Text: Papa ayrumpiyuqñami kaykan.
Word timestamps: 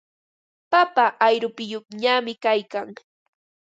Papa 0.71 1.05
ayrumpiyuqñami 1.25 2.33
kaykan. 2.43 2.87